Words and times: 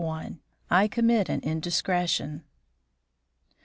I 0.71 0.87
COMMIT 0.87 1.29
AN 1.29 1.41
INDISCRETION. 1.41 2.43